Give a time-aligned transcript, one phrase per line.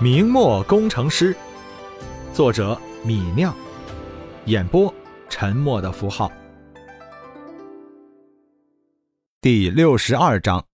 [0.00, 1.36] 明末工程师，
[2.32, 3.52] 作者米酿，
[4.44, 4.94] 演播
[5.28, 6.30] 沉默的符号。
[9.40, 10.64] 第六十二章，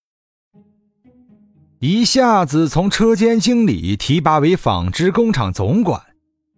[1.79, 5.99] 一下子从车间经理提拔为纺织工厂总管，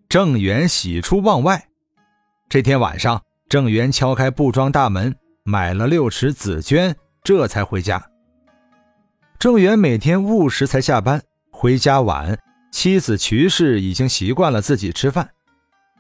[0.09, 1.69] 郑源喜出望外。
[2.49, 5.15] 这天晚上，郑源敲开布庄大门，
[5.45, 6.93] 买了六尺紫绢，
[7.23, 8.05] 这才回家。
[9.39, 11.23] 郑源每天务时才下班，
[11.53, 12.37] 回家晚。
[12.71, 15.31] 妻子瞿氏已经习惯了自己吃饭。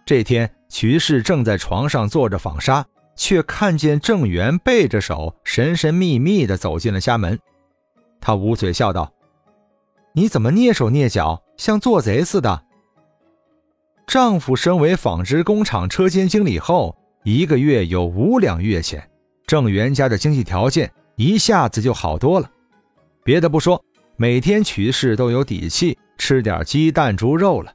[0.05, 7.39] 这天，瞿氏正在床上做着纺纱，却看见郑源背着手，神神秘秘地走进了家门。
[8.21, 9.13] 她捂嘴笑道
[10.15, 12.65] ：“你怎么蹑手蹑脚，像做贼似的？”
[14.07, 19.11] 丈夫身为纺织工厂车间经理后，一个月有五两月钱，
[19.47, 22.49] 郑源家的经济条件一下子就好多了。
[23.25, 23.83] 别的不说，
[24.17, 25.99] 每天瞿氏都有底气。
[26.19, 27.73] 吃点鸡蛋、猪肉了。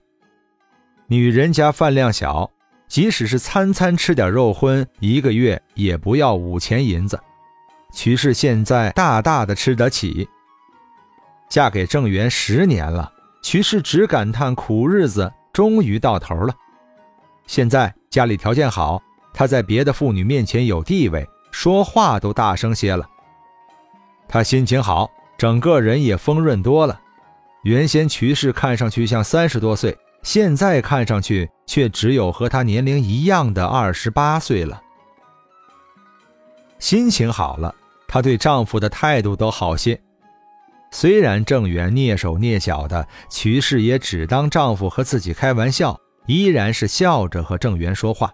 [1.07, 2.49] 女人家饭量小，
[2.87, 7.19] 即使是餐餐吃点肉荤，一个月也不要五钱银子。
[7.93, 10.27] 徐氏现在大大的吃得起。
[11.49, 16.53] 嫁给郑源十年了，徐氏只感叹苦日子终于到头了。
[17.45, 19.01] 现在家里条件好，
[19.33, 23.05] 她在别的妇女面前有地位，说话都大声些了。
[24.29, 26.97] 她心情好，整个人也丰润多了。
[27.63, 34.81] 原先瞿氏看上去像三十多岁，现在看上去却只有和她年龄一样的二十八岁了。
[36.79, 37.73] 心情好了，
[38.07, 39.99] 她对丈夫的态度都好些。
[40.89, 48.33] 虽然郑源蹑手蹑脚的，瞿氏也只当丈夫和自己开玩笑，依然是笑着和郑源说话。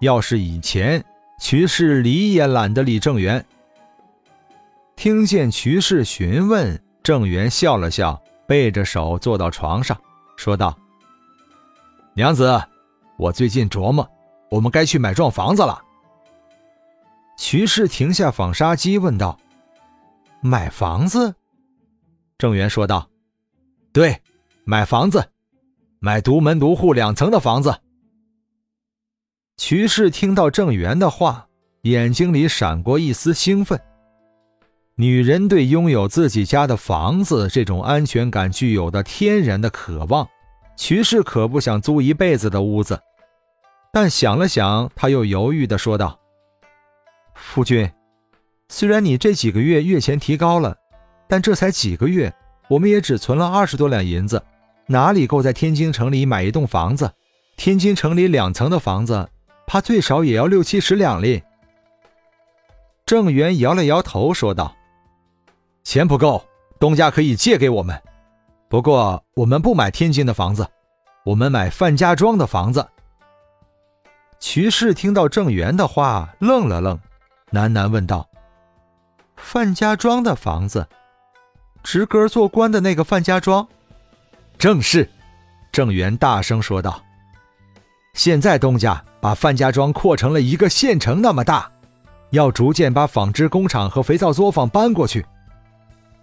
[0.00, 1.02] 要是以前，
[1.38, 3.42] 瞿氏理也懒得理郑源。
[4.96, 8.20] 听见瞿氏询问，郑源笑了笑。
[8.46, 9.98] 背着手坐到床上，
[10.36, 10.76] 说道
[12.14, 12.62] ：“娘子，
[13.16, 14.08] 我最近琢磨，
[14.50, 15.82] 我们该去买幢房子了。”
[17.38, 19.38] 徐氏停下纺纱机，问道
[20.42, 21.34] ：“买房子？”
[22.38, 23.08] 郑源说道
[23.92, 24.20] ：“对，
[24.64, 25.30] 买房子，
[25.98, 27.78] 买独门独户两层的房子。”
[29.58, 31.46] 徐氏听到郑源的话，
[31.82, 33.80] 眼睛里闪过一丝兴奋。
[34.96, 40.28] 女人对拥有自己家的房子这种安全感具有的天然的渴望，
[40.76, 43.00] 徐氏可不想租一辈子的屋子。
[43.90, 46.20] 但想了想，她又犹豫地说道
[47.34, 47.90] ：“夫君，
[48.68, 50.76] 虽然你这几个月月钱提高了，
[51.26, 52.32] 但这才几个月，
[52.68, 54.42] 我们也只存了二十多两银子，
[54.86, 57.10] 哪里够在天津城里买一栋房子？
[57.56, 59.26] 天津城里两层的房子，
[59.66, 61.42] 怕最少也要六七十两哩。”
[63.06, 64.76] 郑源摇了摇头，说道。
[65.84, 66.42] 钱不够，
[66.78, 68.00] 东家可以借给我们。
[68.68, 70.66] 不过我们不买天津的房子，
[71.24, 72.86] 我们买范家庄的房子。
[74.40, 76.98] 徐氏听到郑源的话，愣了愣，
[77.50, 78.28] 喃喃问道
[79.36, 80.86] ：“范家庄的房子，
[81.82, 83.66] 直哥做官的那个范家庄？”
[84.58, 85.08] 正是。
[85.72, 87.02] 郑源大声说道
[88.14, 91.70] ：“现在东家把范家庄扩成了一个县城那么大，
[92.30, 95.24] 要逐渐把纺织工厂和肥皂作坊搬过去。”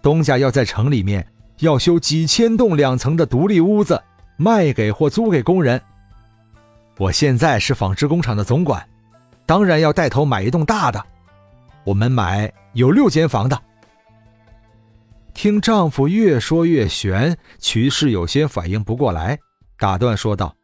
[0.02, 1.26] 东家要在城里面
[1.58, 4.02] 要修几千栋两层的独立屋子，
[4.36, 5.80] 卖给或租给工人。
[6.98, 8.86] 我现在是纺织工厂的总管，
[9.46, 11.04] 当然要带头买一栋大的。
[11.84, 13.60] 我们买有六间房的。
[15.32, 19.38] 听丈夫越说越悬，瞿氏有些反应不过来，
[19.78, 20.54] 打断说道：“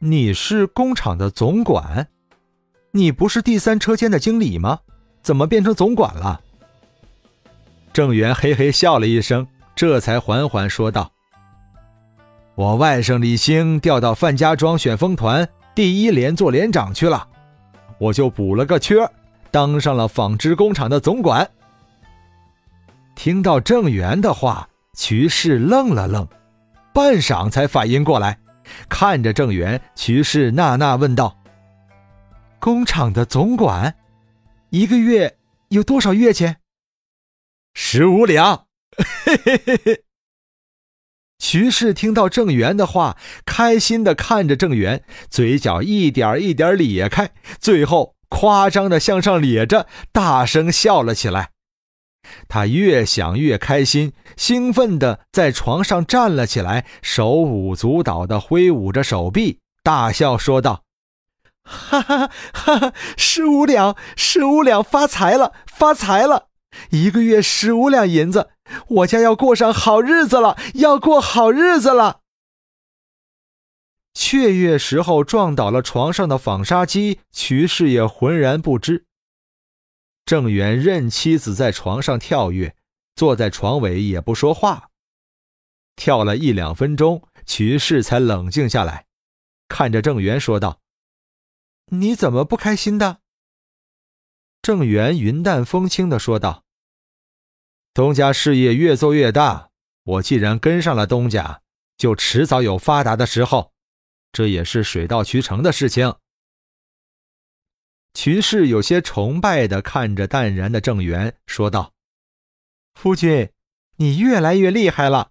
[0.00, 2.08] 你是工厂的总管？
[2.92, 4.78] 你不是第三车间的经理吗？
[5.22, 6.40] 怎么变成总管了？”
[8.00, 9.46] 郑源嘿嘿笑了一声，
[9.76, 11.12] 这才缓缓说道
[12.56, 17.28] ：“我外甥李兴调到范家庄选风团第一连做连长去了，
[17.98, 19.06] 我就补了个缺，
[19.50, 21.46] 当上了纺织工厂的总管。”
[23.14, 26.26] 听到郑源的话，徐氏愣了愣，
[26.94, 28.38] 半晌才反应过来，
[28.88, 31.36] 看着郑源，徐氏呐呐问道
[32.58, 33.94] ：“工厂的总管，
[34.70, 35.36] 一个月
[35.68, 36.56] 有多少月钱？”
[37.74, 38.66] 十五两，
[39.24, 40.04] 嘿嘿嘿嘿。
[41.38, 51.50] 徐氏听到郑源的话，开心的看着郑源，嘴角一点一点咧开，最后夸张的向上咧着，大声笑了起来。
[52.46, 60.82] 他越想越开心，兴奋的在床上站了起来，手舞足蹈的挥舞着手臂，大笑说道
[61.64, 62.92] ：“哈哈哈哈！
[63.16, 66.48] 十五两，十五两，发财了，发财了！”
[66.90, 68.50] 一个月十五两银子，
[68.88, 72.20] 我家要过上好日子了，要过好日子了。
[74.12, 79.06] 雀跃时候撞倒了床上的纺纱机，瞿氏也浑然不知。
[80.24, 82.74] 郑源任妻子在床上跳跃，
[83.14, 84.90] 坐在床尾也不说话。
[85.96, 89.06] 跳了一两分钟，瞿氏才冷静下来，
[89.68, 90.80] 看着郑源说道
[91.92, 93.20] ：“你怎么不开心的？”
[94.62, 96.64] 郑源云淡风轻的说道
[97.94, 99.70] ：“东家事业越做越大，
[100.04, 101.62] 我既然跟上了东家，
[101.96, 103.72] 就迟早有发达的时候。”
[104.32, 106.14] 这也是水到渠成的事情。
[108.14, 111.94] 瞿氏有些崇拜的看着淡然的郑源，说道
[112.94, 113.50] ：“夫君，
[113.96, 115.30] 你越来越厉害了。”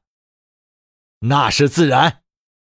[1.19, 2.23] 那是自然。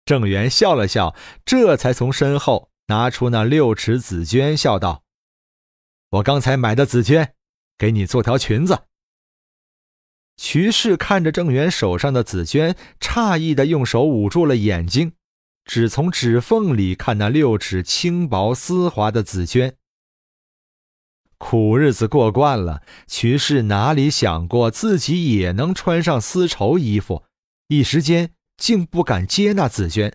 [0.04, 1.16] 郑源笑了笑，
[1.46, 5.04] 这才从身后拿出那六尺紫绢，笑道
[6.10, 7.30] ：“我刚才买的紫绢，
[7.78, 8.86] 给你做条裙子。”
[10.38, 15.14] 徐氏看着郑源手上的紫绢，诧异的用手捂住了眼睛。
[15.66, 19.74] 只从指缝里看那六尺轻薄丝滑的紫绢。
[21.38, 27.24] 苦日子过惯了，徐氏哪里想过自己也能穿上丝绸衣服，
[27.68, 30.12] 一时间竟不敢接那紫绢。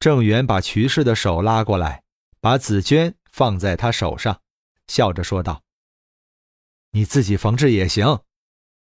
[0.00, 2.02] 郑源把徐氏的手拉过来，
[2.40, 4.42] 把紫绢放在他手上，
[4.88, 5.62] 笑着说道
[6.90, 8.24] ：“你自己缝制也行，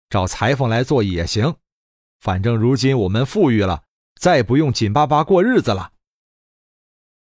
[0.09, 1.55] 找裁缝来做也行，
[2.19, 3.85] 反正如今我们富裕了。”
[4.19, 5.93] 再不用紧巴巴过日子了。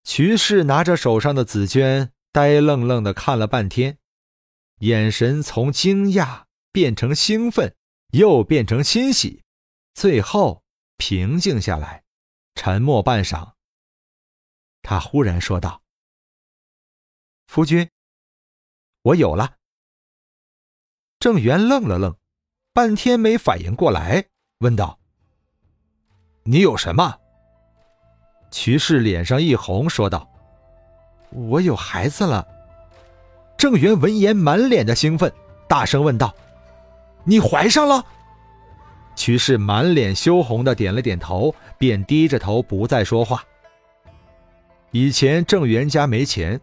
[0.04, 3.98] 徐氏拿着手上的紫绢，呆愣愣的看了半天，
[4.78, 7.76] 眼神从惊讶变成兴奋，
[8.12, 9.44] 又变成欣喜，
[9.94, 10.64] 最后
[10.96, 12.02] 平静下来，
[12.54, 13.52] 沉默半晌。
[14.82, 15.82] 他忽然说道
[17.48, 17.88] ：“夫君，
[19.02, 19.54] 我有了。”
[21.18, 22.14] 郑源愣了愣，
[22.74, 24.26] 半天没反应过来，
[24.58, 24.98] 问道。
[26.44, 27.18] 你有什么？
[28.50, 30.30] 徐氏脸上一红，说道
[31.32, 32.46] ：“我有孩子了。”
[33.56, 35.32] 郑源闻言，满脸的兴奋，
[35.66, 36.34] 大声问道
[37.24, 38.04] ：“你怀上了？”
[39.16, 43.42] 徐氏满脸羞红的点了点头，便低着头不再说话。
[44.90, 46.58] 以前郑源家没钱，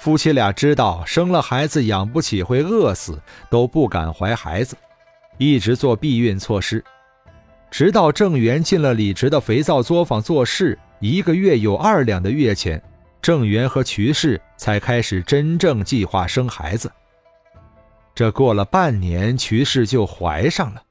[0.00, 3.20] 夫妻俩知道生了孩子养不起会饿死，
[3.50, 4.74] 都不敢怀孩子，
[5.36, 6.82] 一直做避孕措施。
[7.70, 12.82] 直到郑源进了李直的肥皂作坊做事，一个月有二两的月钱，
[13.20, 16.90] 郑源和瞿氏才开始真正计划生孩子。
[18.14, 20.82] 这过了半年，瞿氏就怀上了。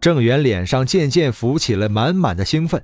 [0.00, 2.80] 郑源脸上渐渐浮起了满满的兴奋，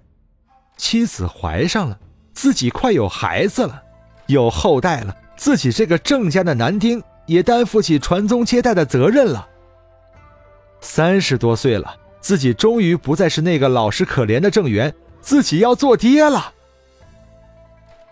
[0.77, 1.97] 妻子怀上了，
[2.35, 3.81] 自己快有孩子了，
[4.27, 9.49] 有后代了，自己这个郑家的男丁也担负起传宗接代的责任了。
[10.81, 11.97] 三十多岁了。
[12.19, 16.53] 自己终于不再是那个老实可怜的郑源，自己要做爹了。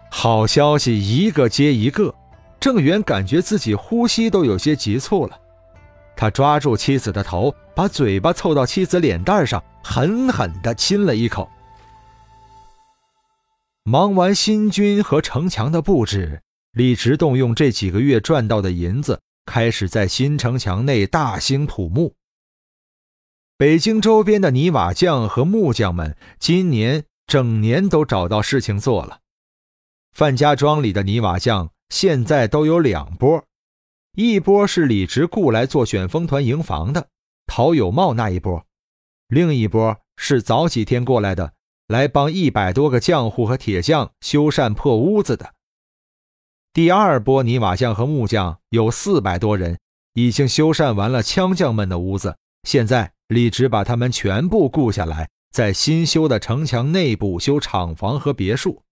[0.09, 2.15] 好消息一个接一个，
[2.61, 5.37] 郑源感觉自己呼吸都有些急促了。
[6.15, 11.51] 他抓住妻子的头，把嘴巴凑到妻子脸蛋上，狠狠地亲了一口。
[13.83, 16.41] 忙完新军和城墙的布置，
[16.75, 22.17] 李直动用这几个月赚到的银子，开始在新城墙内大兴土木。
[23.57, 29.21] 北京周边的泥瓦匠和木匠们今年整年都找到事情做了。
[30.13, 33.45] 范家庄里的泥瓦匠现在都有两波，
[34.17, 37.07] 一波是李直雇来做选风团营房的
[37.47, 38.67] 陶有茂那一波，
[39.29, 41.53] 另一波是早几天过来的，
[41.87, 45.55] 来帮一百多个匠户和铁匠修缮破屋子的。
[46.75, 49.79] 第二波泥瓦匠和木匠有四百多人，
[50.15, 53.13] 已经修缮完了枪匠们的屋子，现在。
[53.29, 58.83] 李直把他们全部雇下来，在新修的城墙内部修厂房和别墅。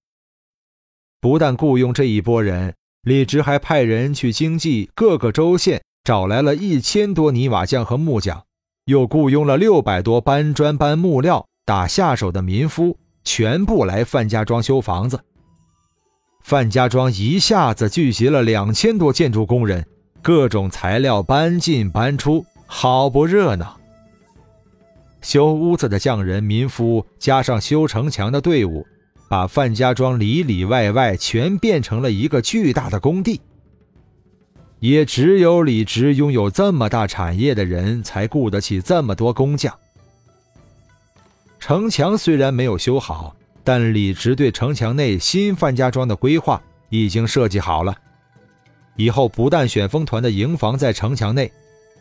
[1.20, 8.44] 不但雇佣这一拨人，李直还派人去经济各个州县找来了一千多泥瓦匠和木匠，
[8.86, 15.22] 又雇佣了六百多搬砖搬木料打下手的民夫，全部来范家庄修房子。
[16.42, 19.87] 范家庄一下子聚集了两千多建筑工人，
[20.20, 23.78] 各种材料搬进搬出，好不热闹。
[25.20, 28.84] 修屋子的匠人、民夫，加上修城墙的队伍，
[29.28, 33.40] 把范家庄里里外外全变成了一个巨大的工地。
[34.80, 39.72] 也只有李直拥有这么大产业的人，才雇得起这么多工匠。
[41.61, 47.97] 城墙虽然没有修好，但李直对城墙内新范家庄的规划已经设计好了。
[48.97, 51.50] 以后不但选风团的营房在城墙内。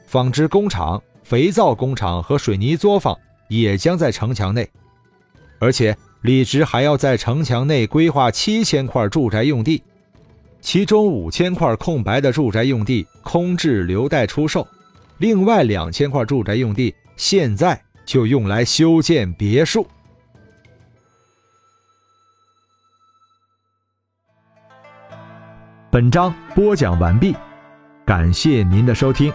[0.07, 4.69] 纺织工厂、肥皂工厂和水泥作坊也将在城墙内，
[5.57, 9.81] 而且李直还要在城墙内规划七千块住宅用地，
[10.59, 14.67] 其中五千块空白的住宅用地空置留待出售，
[15.19, 19.87] 另外两千块住宅用地现在就用来修建别墅。
[25.91, 27.35] 本章播讲完毕，
[28.05, 29.29] 感谢您的收听。